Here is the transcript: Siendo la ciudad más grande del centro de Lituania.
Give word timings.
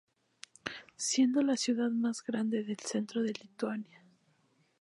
Siendo 0.95 1.43
la 1.43 1.55
ciudad 1.55 1.91
más 1.91 2.23
grande 2.23 2.63
del 2.63 2.79
centro 2.79 3.21
de 3.21 3.33
Lituania. 3.33 4.01